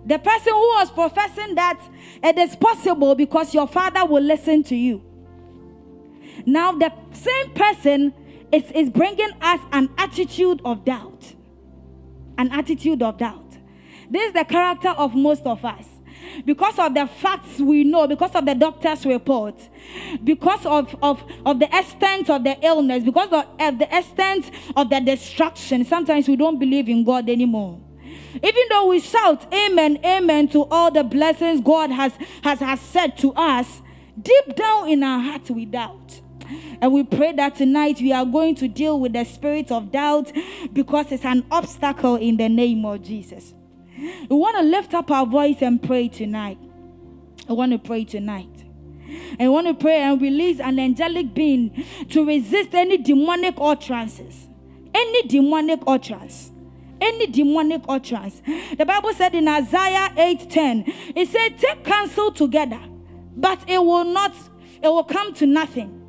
[0.06, 1.80] The person who was professing that
[2.22, 5.02] it is possible because your father will listen to you.
[6.44, 8.14] Now, the same person
[8.52, 11.34] is, is bringing us an attitude of doubt.
[12.38, 13.56] An attitude of doubt.
[14.08, 15.86] This is the character of most of us.
[16.44, 19.54] Because of the facts we know, because of the doctor's report,
[20.22, 24.90] because of, of, of the extent of the illness, because of, of the extent of
[24.90, 27.80] the destruction, sometimes we don't believe in God anymore.
[28.42, 32.12] Even though we shout amen, amen to all the blessings God has,
[32.42, 33.80] has, has said to us,
[34.20, 36.20] deep down in our heart we doubt.
[36.80, 40.32] And we pray that tonight we are going to deal with the spirit of doubt
[40.72, 43.54] because it's an obstacle in the name of Jesus.
[43.98, 46.58] We want to lift up our voice and pray tonight.
[47.48, 48.64] I want to pray tonight.
[49.38, 54.48] I want to pray and release an angelic being to resist any demonic utterances.
[54.94, 56.50] Any demonic utterance.
[57.00, 58.42] Any demonic utterance.
[58.76, 62.80] The Bible said in Isaiah 8:10, it said, Take counsel together,
[63.36, 64.34] but it will not,
[64.82, 66.02] it will come to nothing.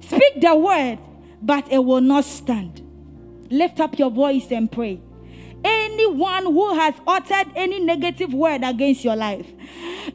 [0.00, 0.98] Speak the word,
[1.42, 2.82] but it will not stand.
[3.50, 5.00] Lift up your voice and pray.
[5.64, 9.46] Anyone who has uttered any negative word against your life,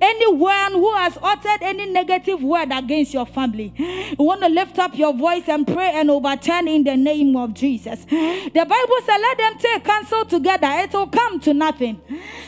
[0.02, 4.98] anyone who has uttered any negative word against your family, you want to lift up
[4.98, 8.06] your voice and pray and overturn in the name of Jesus.
[8.06, 12.02] The Bible says, Let them take counsel together, it will come to nothing.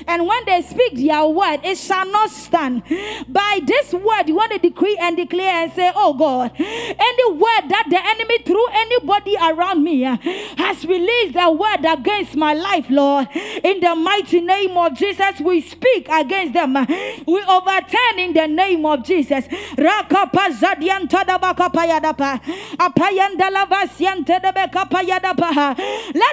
[0.08, 2.84] And when they speak their word, it shall not stand.
[3.28, 7.70] By this word, you want to decree and declare and say, Oh God, any word
[7.70, 10.18] that the enemy through anybody around me uh,
[10.58, 15.62] has released a word against my life, Lord, in the mighty name of Jesus, we
[15.62, 16.76] speak against them.
[17.26, 19.46] We overturn in the name of Jesus.
[19.78, 20.10] Let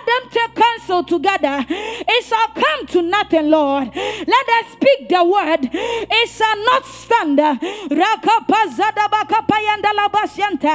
[0.06, 1.66] them take counsel together.
[1.68, 3.90] It shall come to nothing, Lord.
[3.94, 5.68] Let us speak the word.
[5.72, 7.40] It shall not stand.
[10.64, 10.70] You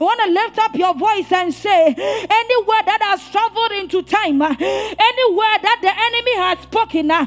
[0.00, 4.40] want to lift up your voice and say, any word that has traveled into time,
[4.42, 7.26] any word that the enemy has spoken, any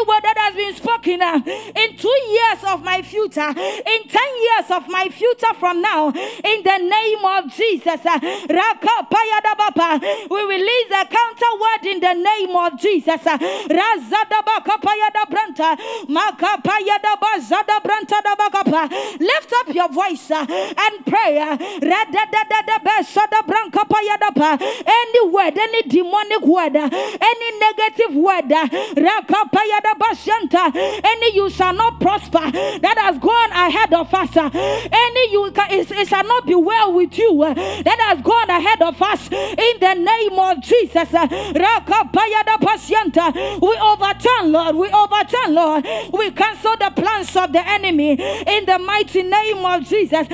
[0.00, 4.88] word that has been spoken in two years of my future, in ten years of
[4.88, 8.00] my future from now, in the name of Jesus,
[10.30, 13.03] we release a counter word in the name of Jesus.
[19.20, 21.38] Lift up your voice uh, and pray.
[21.38, 21.56] Uh,
[24.86, 28.52] any word, any demonic word, uh, any negative word,
[31.04, 34.36] any you shall not prosper that has gone ahead of us.
[34.36, 39.28] Any you it shall not be well with you that has gone ahead of us
[39.30, 41.08] in the name of Jesus.
[43.60, 44.76] We overturn, Lord.
[44.76, 45.86] We overturn, Lord.
[46.12, 48.12] We cancel the plans of the enemy
[48.56, 50.26] in the mighty name of Jesus.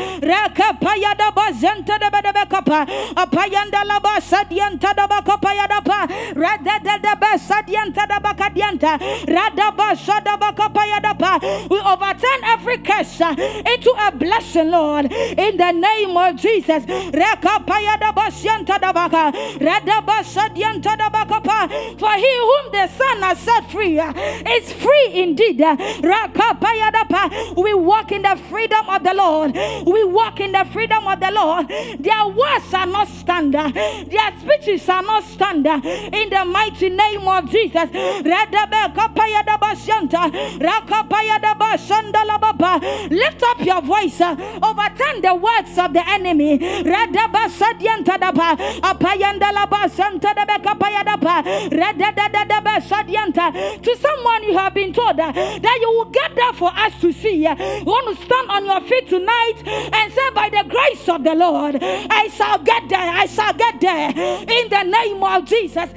[11.71, 13.35] We overturn every curse uh,
[13.75, 16.85] into a blessing, Lord, in the name of Jesus.
[21.99, 24.13] For he whom the Son has set free uh,
[24.57, 25.59] is free indeed.
[25.61, 27.55] Pa.
[27.57, 29.55] We walk in the freedom of the Lord.
[29.87, 31.69] We walk in the freedom of the Lord.
[31.69, 35.85] Their words are not standard, Their speeches are not standard.
[35.85, 37.89] In the mighty name of Jesus.
[43.11, 44.21] Lift up your voice.
[44.21, 46.59] Overturn the words of the enemy.
[53.83, 57.13] To someone you have been told uh, that you will get there for us to
[57.13, 57.37] see.
[57.43, 61.35] You want to stand on your feet tonight and say, By the grace of the
[61.35, 62.99] Lord, I shall get there.
[63.01, 65.91] I shall get there in the name of Jesus.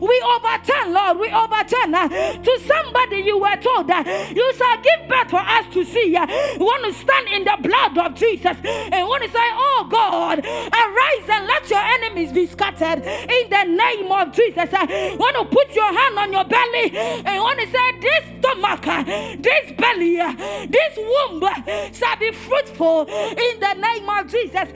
[0.00, 1.18] We overturn overturn, Lord.
[1.18, 1.94] We overturn.
[1.94, 6.12] Uh, to somebody you were told that you shall give birth for us to see.
[6.12, 10.38] You want to stand in the blood of Jesus and want to say, Oh God,
[10.44, 14.68] arise and let your enemies be scattered in the name of Jesus.
[14.72, 18.84] Uh, want to put your hand on your belly and want to say, This stomach,
[19.40, 20.16] this belly,
[20.68, 21.40] this womb
[21.92, 24.68] shall be fruitful in the name of Jesus.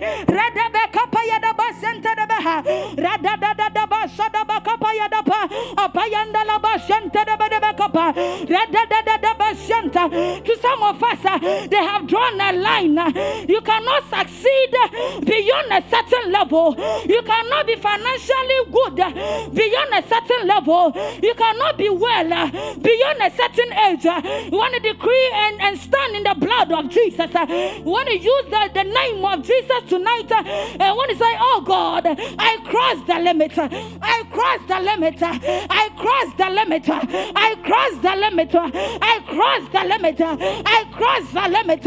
[9.75, 10.09] Uh,
[10.41, 12.97] to some of us, uh, they have drawn a line.
[12.97, 13.11] Uh,
[13.49, 16.75] you cannot succeed uh, beyond a certain level.
[17.09, 18.97] You cannot be financially good
[19.53, 20.93] beyond a certain level.
[21.23, 22.29] You cannot be well
[22.79, 24.05] beyond a certain age.
[24.05, 27.31] You want to decree and, and stand in the blood of Jesus.
[27.35, 31.63] You want to use the, the name of Jesus tonight and want to say, Oh
[31.67, 33.53] God, I crossed the limit.
[33.59, 35.19] I crossed the limit.
[35.21, 36.85] I crossed the limit.
[36.89, 38.55] I crossed the limit.
[38.55, 39.21] I
[39.65, 40.21] cross the limit.
[40.21, 41.87] I cross the limit.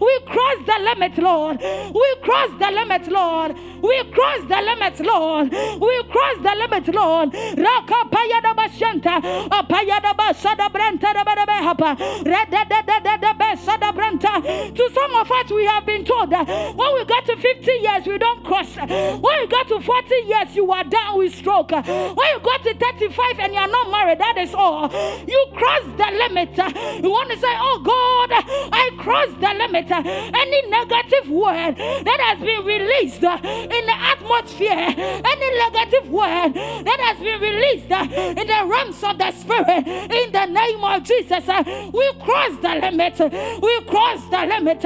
[0.00, 1.60] We cross the limit, Lord.
[1.60, 3.56] We cross the limit, Lord.
[3.82, 5.50] We cross the limit, Lord.
[5.52, 7.34] We cross the limit, Lord.
[7.34, 9.20] Raka payada bashanta.
[9.48, 11.96] Apayada basada branta da behapa.
[12.24, 14.74] Reda da da da da besada branta.
[14.74, 18.06] To some of us, we have been told that when we got to 50 years,
[18.06, 18.76] we don't cross.
[18.76, 21.70] When you got to 40 years, you are down with stroke.
[21.70, 24.90] When you got to 35 and you are not married, that is all.
[25.26, 26.56] You cross the limit.
[27.02, 29.90] You want to say, Oh God, I cross the limit.
[29.90, 33.20] Any negative word that has been released
[33.70, 39.30] in the atmosphere, any negative word that has been released in the realms of the
[39.32, 41.46] spirit, in the name of Jesus,
[41.92, 43.18] we cross the limit.
[43.62, 44.82] We cross the limit.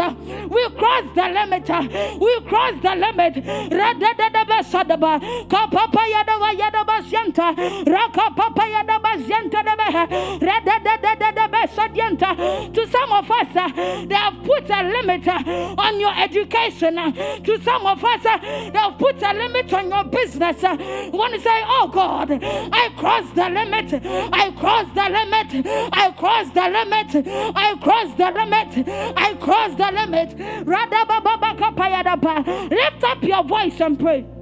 [0.50, 1.68] We cross the limit.
[2.20, 3.34] We cross the limit.
[12.72, 13.68] To some of us, uh,
[14.06, 16.98] they have put a limit uh, on your education.
[16.98, 18.24] uh, To some of us,
[18.72, 20.61] they have put a limit on your business.
[20.61, 23.92] to say, Oh God, I cross the limit.
[24.32, 25.66] I cross the limit.
[25.92, 27.26] I cross the limit.
[27.56, 28.88] I cross the limit.
[29.16, 30.38] I cross the limit.
[32.70, 34.41] Lift up your voice and pray.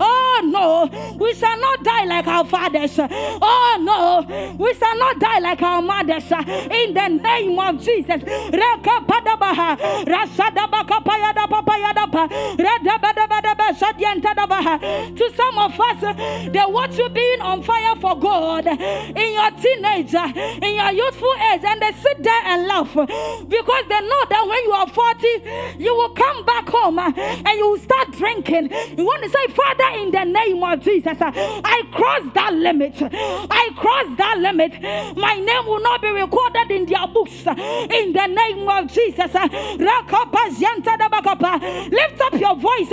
[0.00, 2.98] Oh no, we shall not die like our fathers.
[2.98, 6.30] Oh no, we shall not die like our mothers.
[6.80, 8.22] In the name of Jesus.
[15.16, 16.00] To some of us,
[16.52, 20.24] they watch you being on fire for God in your teenager,
[20.64, 24.64] in your youthful age, and they sit there and laugh because they know that when
[24.64, 28.70] you are 40, you will come back home and you will start drinking.
[28.96, 32.94] You want to say, Father, in the name of Jesus, I cross that limit.
[33.02, 34.80] I cross that limit.
[35.16, 37.46] My name will not be recorded in their books.
[37.46, 39.32] In the name of Jesus,
[41.90, 42.92] lift up your voice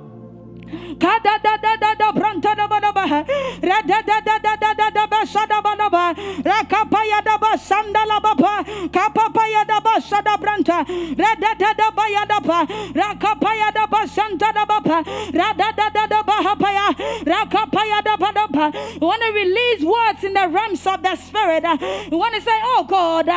[2.55, 3.05] da ba da ba.
[3.61, 6.13] Ra da da da da da da da ba sha da ba ba.
[6.45, 8.63] Ra pa ya da ba sanda la ba pa.
[8.91, 10.85] Ka pa pa ya da ba sha da branta.
[19.01, 21.63] Want to release words in the realms of the spirit.
[22.11, 23.27] You want to say, Oh God.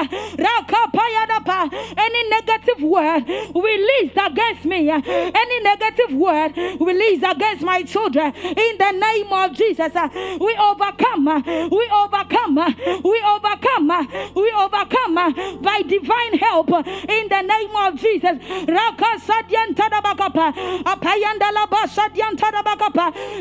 [1.96, 3.24] Any negative word
[3.54, 4.90] released against me.
[4.90, 9.94] Any negative word released against my children in the name of Jesus.
[9.94, 10.08] uh,
[10.40, 12.72] We overcome, uh, we overcome, uh,
[13.04, 13.88] we overcome,
[14.34, 15.14] we overcome
[15.62, 18.38] by divine help in the name of Jesus.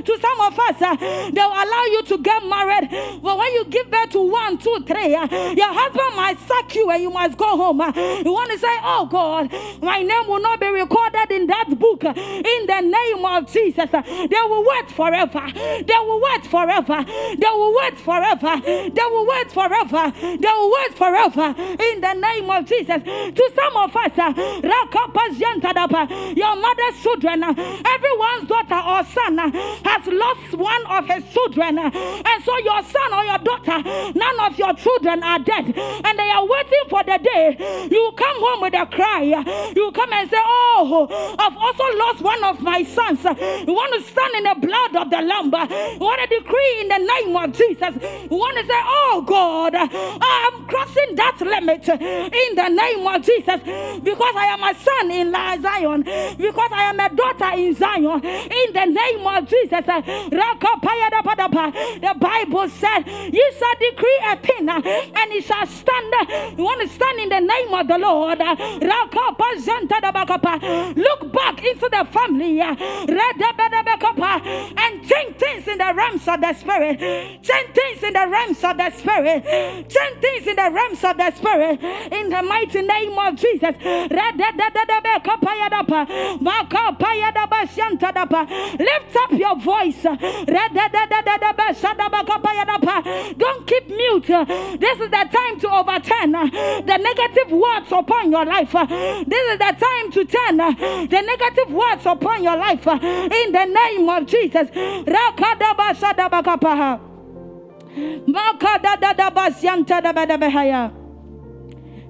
[0.06, 0.80] To some of us,
[1.34, 2.90] they'll allow you to get married,
[3.22, 7.02] but when you give birth to one, two, three, your husband might sack you and
[7.04, 7.80] you must go home.
[8.26, 12.04] You want to say, Oh God, my name will not be recorded in that book
[12.04, 13.73] in the name of Jesus.
[13.74, 15.42] Jesus, they will wait forever.
[15.54, 17.04] They will wait forever.
[17.04, 18.62] They will wait forever.
[18.64, 20.14] They will wait forever.
[20.22, 21.56] They will wait forever.
[21.58, 23.02] In the name of Jesus.
[23.04, 24.34] To some of us, uh,
[26.36, 29.52] your mother's children, uh, everyone's daughter or son uh,
[29.84, 31.80] has lost one of his children.
[31.80, 33.82] And so your son or your daughter,
[34.16, 35.74] none of your children are dead.
[35.76, 37.58] And they are waiting for the day
[37.90, 39.24] you come home with a cry.
[39.76, 43.24] You come and say, Oh, I've also lost one of my sons.
[43.68, 45.52] You want to stand in the blood of the Lamb.
[45.94, 47.96] You want to decree in the name of Jesus.
[48.30, 53.60] You want to say, Oh God, I'm crossing that limit in the name of Jesus
[54.04, 56.04] because I am a son in Zion,
[56.38, 59.86] because I am a daughter in Zion, in the name of Jesus.
[62.04, 66.14] The Bible said, You shall decree a thing and it shall stand.
[66.58, 68.40] You want to stand in the name of the Lord.
[70.98, 72.60] Look back into the family
[73.60, 77.00] and change things in the realms of the spirit.
[77.00, 79.44] Change things in the realms of the spirit.
[79.90, 81.84] Change things in the realms of the spirit.
[82.12, 83.76] In the mighty name of Jesus.
[88.80, 90.04] Lift up your voice.
[93.38, 94.28] Don't keep mute.
[94.80, 98.72] This is the time to overturn the negative words upon your life.
[98.72, 102.86] This is the time to turn the negative words upon your life
[103.34, 104.70] in the name of Jesus.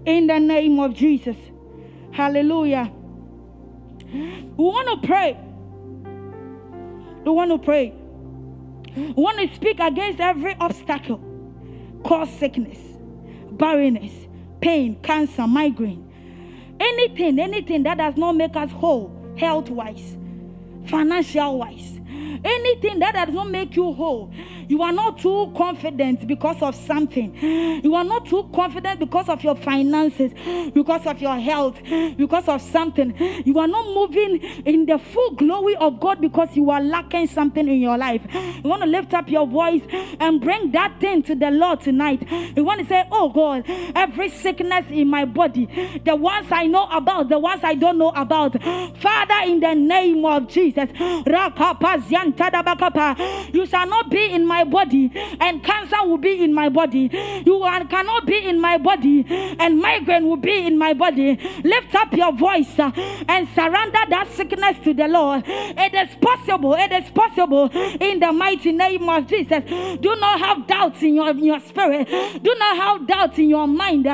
[0.05, 1.38] In the name of Jesus.
[2.11, 2.91] Hallelujah.
[4.13, 5.38] We want to pray.
[7.26, 7.93] We want to pray.
[8.95, 11.19] We want to speak against every obstacle,
[12.05, 12.78] cause sickness,
[13.51, 14.28] barrenness,
[14.61, 16.09] pain, cancer, migraine.
[16.80, 20.17] Anything, anything that does not make us whole, health wise,
[20.88, 21.99] financial wise,
[22.43, 24.31] anything that does not make you whole,
[24.68, 27.34] you are not too confident because of something.
[27.84, 30.32] You are not too confident because of your finances,
[30.74, 31.80] because of your health,
[32.18, 33.14] because of something.
[33.45, 37.68] You are not moving in the full glory of God because you are lacking something
[37.68, 38.22] in your life.
[38.34, 39.82] You want to lift up your voice
[40.20, 42.24] and bring that thing to the Lord tonight.
[42.55, 43.64] You want to say, Oh God,
[43.95, 48.09] every sickness in my body, the ones I know about, the ones I don't know
[48.09, 50.89] about, Father, in the name of Jesus,
[53.53, 57.10] you shall not be in my body, and cancer will be in my body.
[57.45, 59.26] You cannot be in my body,
[59.60, 61.39] and migraine will be in my body.
[61.64, 62.91] Lift up your voice uh,
[63.28, 65.43] and surrender that sickness to the Lord.
[65.47, 66.76] It is possible.
[66.76, 69.64] It is possible in the mighty name of Jesus.
[69.66, 72.08] Do not have doubts in your, in your spirit.
[72.08, 74.06] Do not have doubts in your mind.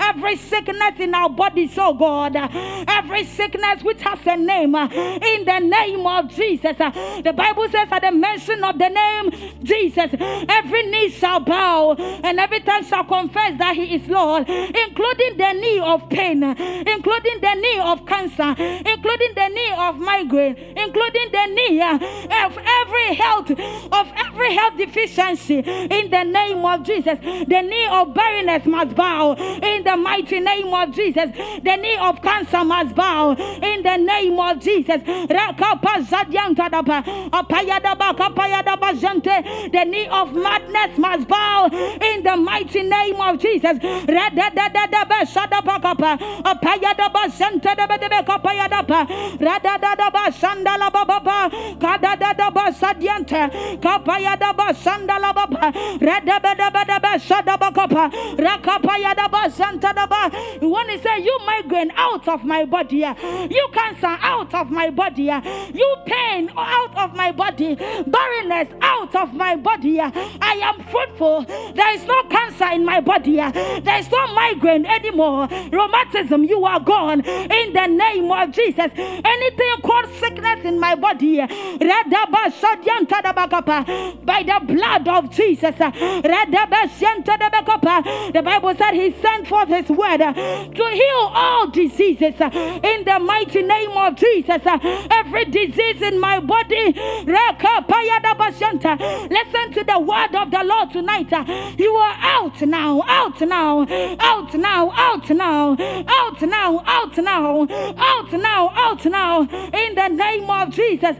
[0.00, 5.44] Every sickness in our bodies, oh God, every sickness which has a name, uh, in
[5.44, 6.76] the name of Jesus.
[6.78, 6.90] Uh,
[7.22, 9.30] the Bible says, at the mention of the name
[9.62, 10.10] Jesus,
[10.48, 15.52] every knee shall bow and every tongue shall confess that He is Lord, including the
[15.52, 21.46] knee of pain, including the knee of cancer, including the knee of migraine, including the
[21.46, 21.94] knee uh,
[22.46, 27.18] of every health, of every health deficiency, in the name of Jesus.
[27.20, 31.30] The knee of barrenness must bow in the mighty name of Jesus.
[31.62, 33.32] The knee of cancer must bow.
[33.62, 35.02] In the name of Jesus.
[39.72, 41.68] The knee of madness must bow.
[41.72, 43.78] In the mighty name of Jesus.
[60.60, 64.90] You want to say, You migraine out of my body, you cancer out of my
[64.90, 70.00] body, you pain out of my body, barrenness out of my body.
[70.00, 71.44] I am fruitful.
[71.74, 75.48] There is no cancer in my body, there is no migraine anymore.
[75.70, 78.90] Rheumatism, you are gone in the name of Jesus.
[78.96, 81.46] Anything called sickness in my body, by
[84.42, 85.76] the blood of Jesus,
[88.32, 90.22] the Bible said He sent forth His word
[90.70, 94.62] to heal all diseases in the mighty name of Jesus.
[95.10, 97.58] Every disease in my body, listen
[99.72, 101.30] to the word of the Lord tonight.
[101.78, 103.86] You are out now, out now,
[104.20, 107.66] out now, out now, out now, out now,
[107.98, 111.16] out now, out now, in the name of Jesus.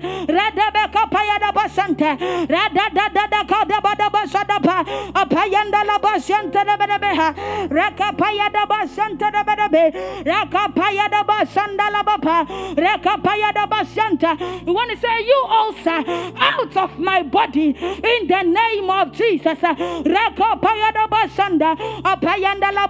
[8.83, 10.25] Basanta, Shanta da bada beha.
[10.27, 12.83] Raka paya da ba shanta da bada be.
[12.83, 14.19] Raka paya da ba shanda la bapa.
[14.19, 14.37] Da.
[14.67, 15.91] You want to say you also
[16.37, 19.59] out of my body in the name of Jesus.
[19.63, 21.77] Raka paya da ba shanda.
[22.03, 22.87] Apayanda la.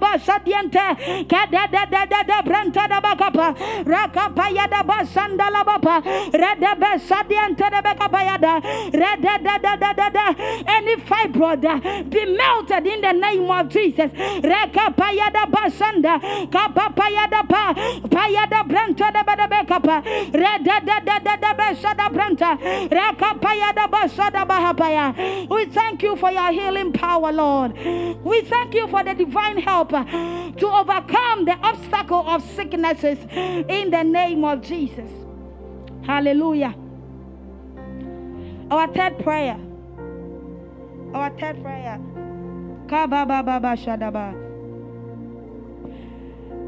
[1.29, 2.43] Kada da da da da
[2.89, 3.87] da bakapa.
[3.87, 6.03] Raka paya da ba shanda la bapa.
[6.33, 6.99] Rada be
[7.71, 8.61] da bakapa da.
[8.61, 10.35] Da da da da da.
[10.67, 14.11] Any fibroid be melted in the name of Jesus.
[14.13, 17.75] Reka payada basanda, kapa payada pa,
[18.09, 20.03] payada branta da bada bekapa,
[20.33, 22.59] reda da da da da besada branta,
[22.91, 25.49] reka payada basada bahapaya.
[25.49, 27.73] We thank you for your healing power, Lord.
[28.25, 33.19] We thank you for the divine help to overcome the obstacle of sicknesses
[33.69, 35.11] in the name of Jesus.
[36.05, 36.75] Hallelujah.
[38.71, 39.59] Our third prayer.
[41.15, 42.01] Our third prayer.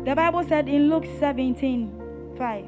[0.05, 2.65] The Bible said in Luke 17 5.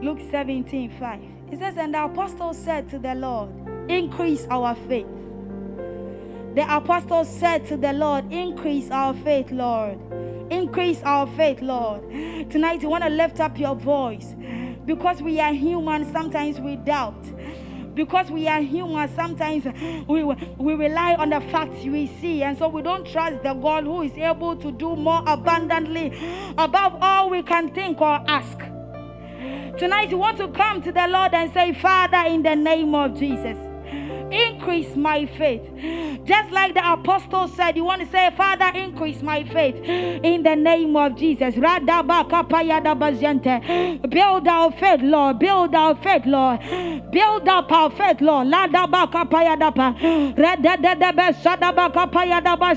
[0.00, 1.20] Luke 17 5.
[1.50, 3.50] It says, And the apostles said to the Lord,
[3.88, 5.08] Increase our faith.
[6.54, 9.98] The apostles said to the Lord, Increase our faith, Lord.
[10.52, 12.02] Increase our faith, Lord.
[12.48, 14.36] Tonight, you want to lift up your voice
[14.84, 17.24] because we are human, sometimes we doubt
[17.94, 19.64] because we are human, sometimes
[20.08, 23.84] we, we rely on the facts we see, and so we don't trust the God
[23.84, 26.12] who is able to do more abundantly
[26.58, 28.58] above all we can think or ask.
[29.78, 33.18] Tonight, you want to come to the Lord and say, Father, in the name of
[33.18, 33.71] Jesus
[34.32, 35.62] increase my faith.
[36.24, 40.54] Just like the apostle said, you want to say, Father, increase my faith in the
[40.54, 41.54] name of Jesus.
[41.54, 41.90] Build
[44.48, 45.38] our faith, Lord.
[45.38, 46.60] Build our faith, Lord.
[47.10, 48.48] Build up our faith, Lord.
[48.48, 49.94] Ladabaka payadapa.
[50.36, 52.72] Rededebe sadabaka payadaba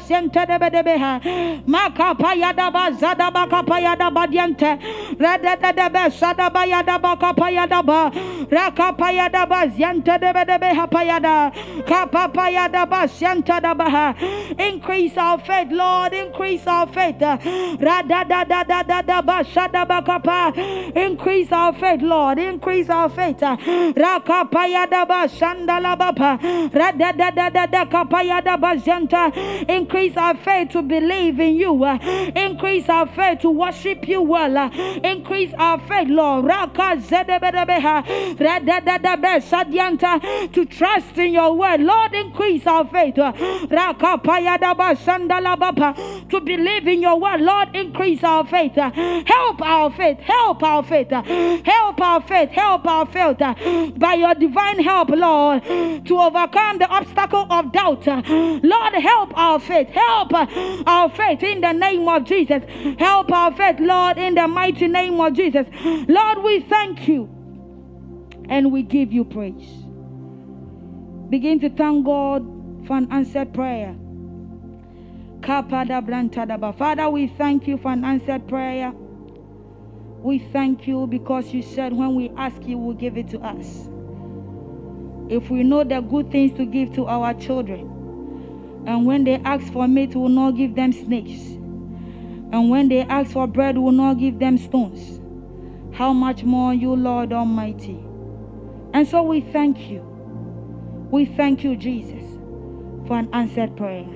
[14.57, 16.13] Increase our faith, Lord.
[16.13, 17.21] Increase our faith.
[20.95, 22.39] Increase our faith, Lord.
[22.39, 23.41] Increase our faith.
[29.67, 31.85] Increase our faith to believe in you.
[32.35, 34.71] Increase our faith to worship you well.
[35.03, 36.45] Increase our faith, Lord.
[40.53, 41.81] To trust in your word.
[41.81, 43.15] Lord, increase our faith.
[43.15, 43.31] To
[46.43, 47.41] believe in your word.
[47.41, 48.73] Lord, increase our faith.
[48.75, 50.17] Help our faith.
[50.19, 51.11] Help our faith.
[51.11, 52.49] Help our faith.
[52.49, 53.37] Help our faith.
[53.99, 58.07] By your divine help, Lord, to overcome the obstacle of doubt.
[58.07, 59.89] Lord, help our faith.
[59.89, 62.63] Help our faith in the name of Jesus.
[62.97, 65.67] Help our faith, Lord, in the mighty name of Jesus.
[66.07, 67.29] Lord, we thank you
[68.49, 69.84] and we give you praise.
[71.29, 72.43] Begin to thank God
[72.85, 73.95] for an answered prayer.
[75.43, 78.91] Father, we thank you for an answered prayer.
[80.21, 83.89] We thank you because you said when we ask you, will give it to us.
[85.29, 87.91] If we know the good things to give to our children,
[88.87, 91.41] and when they ask for meat, we will not give them snakes.
[92.51, 95.19] And when they ask for bread, we will not give them stones.
[95.95, 97.99] How much more you, Lord Almighty?
[98.93, 100.14] And so we thank you.
[101.11, 102.23] We thank you, Jesus,
[103.07, 104.07] for an answered prayer.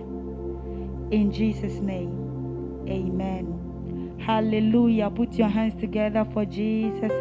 [1.11, 4.19] In Jesus' name, amen.
[4.25, 5.09] Hallelujah.
[5.09, 7.11] Put your hands together for Jesus.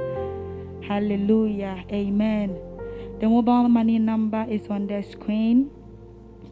[0.86, 1.84] Hallelujah.
[1.92, 2.58] Amen.
[3.20, 5.70] The mobile money number is on the screen.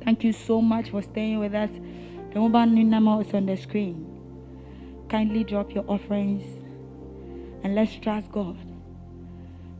[0.05, 1.71] Thank you so much for staying with us.
[2.33, 4.07] The mobile number is on the screen.
[5.09, 6.43] Kindly drop your offerings
[7.65, 8.59] and let's trust God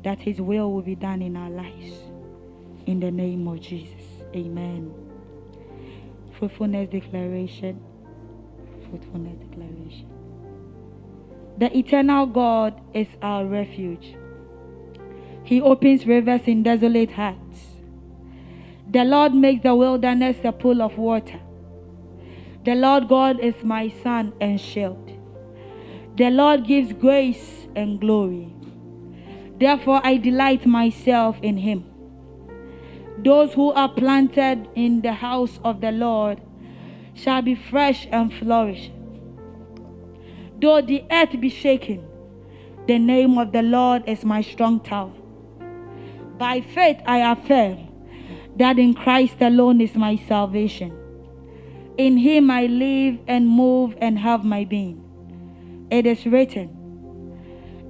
[0.05, 2.06] that His will will be done in our lives.
[2.87, 4.23] In the name of Jesus.
[4.35, 4.95] Amen.
[6.39, 7.81] Fruitfulness declaration.
[8.89, 10.09] Fruitfulness declaration.
[11.59, 14.15] The eternal God is our refuge.
[15.43, 17.67] He opens rivers in desolate hearts.
[18.89, 21.41] The Lord makes the wilderness a pool of water.
[22.65, 25.11] The Lord God is my sun and shield.
[26.17, 28.53] The Lord gives grace and glory.
[29.59, 31.85] Therefore, I delight myself in him.
[33.19, 36.41] Those who are planted in the house of the Lord
[37.15, 38.91] shall be fresh and flourish.
[40.61, 42.07] Though the earth be shaken,
[42.87, 45.13] the name of the Lord is my strong tower.
[46.39, 47.89] By faith I affirm
[48.57, 50.93] that in Christ alone is my salvation.
[51.99, 55.03] In him I live and move and have my being.
[55.91, 56.69] It is written,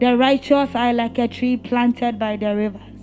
[0.01, 2.96] The righteous are like a tree planted by the rivers,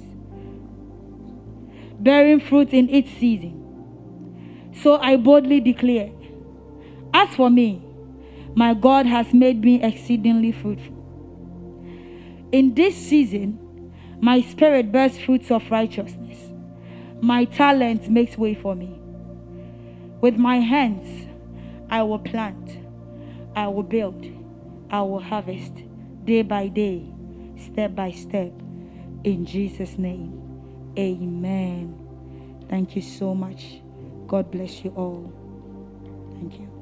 [2.03, 4.71] bearing fruit in its season.
[4.75, 6.11] So I boldly declare,
[7.13, 7.81] As for me,
[8.55, 10.93] my God has made me exceedingly fruitful.
[12.51, 13.91] In this season,
[14.21, 16.53] my spirit bears fruits of righteousness.
[17.21, 18.99] My talent makes way for me.
[20.21, 21.27] With my hands,
[21.89, 22.79] I will plant,
[23.55, 24.25] I will build,
[24.89, 25.73] I will harvest
[26.25, 27.05] day by day,
[27.57, 28.51] step by step.
[29.23, 30.42] In Jesus' name,
[30.97, 32.65] amen.
[32.69, 33.81] Thank you so much.
[34.27, 35.31] God bless you all.
[36.33, 36.73] Thank you.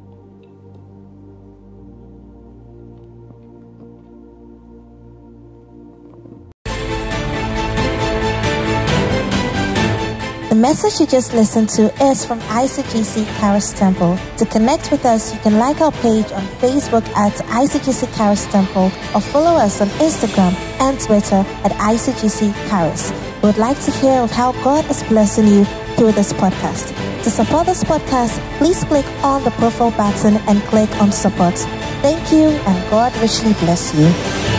[10.52, 14.18] The message you just listened to is from ICGC Charis Temple.
[14.38, 18.92] To connect with us, you can like our page on Facebook at ICGC Charis Temple
[19.16, 23.31] or follow us on Instagram and Twitter at ICGC Charis.
[23.44, 25.66] Would like to hear of how God is blessing you
[25.96, 26.94] through this podcast.
[27.24, 31.56] To support this podcast, please click on the profile button and click on support.
[32.04, 34.51] Thank you and God richly bless you.